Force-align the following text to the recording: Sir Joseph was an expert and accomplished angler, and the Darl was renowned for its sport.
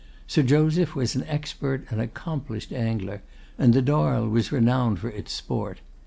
Sir 0.25 0.41
Joseph 0.41 0.95
was 0.95 1.15
an 1.15 1.23
expert 1.27 1.85
and 1.91 2.01
accomplished 2.01 2.73
angler, 2.73 3.21
and 3.59 3.71
the 3.71 3.83
Darl 3.83 4.27
was 4.27 4.51
renowned 4.51 4.97
for 4.97 5.09
its 5.11 5.31
sport. 5.31 5.81